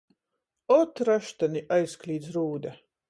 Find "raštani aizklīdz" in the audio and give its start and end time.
1.09-2.33